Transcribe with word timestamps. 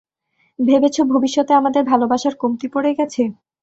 ভেবেছো 0.59 1.01
ভবিষ্যতে 1.11 1.51
আমাদের 1.53 1.83
ভালোবাসার 1.91 2.33
কমতি 2.41 2.67
পড়ে 2.73 2.91
গেছে? 2.99 3.21